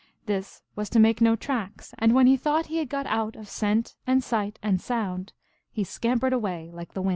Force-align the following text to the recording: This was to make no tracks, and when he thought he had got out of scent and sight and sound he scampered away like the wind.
This 0.25 0.63
was 0.75 0.89
to 0.89 0.99
make 0.99 1.21
no 1.21 1.35
tracks, 1.35 1.93
and 1.99 2.15
when 2.15 2.25
he 2.25 2.35
thought 2.35 2.65
he 2.65 2.77
had 2.77 2.89
got 2.89 3.05
out 3.05 3.35
of 3.35 3.47
scent 3.47 3.93
and 4.07 4.23
sight 4.23 4.57
and 4.63 4.81
sound 4.81 5.31
he 5.71 5.83
scampered 5.83 6.33
away 6.33 6.71
like 6.73 6.93
the 6.95 7.03
wind. 7.03 7.09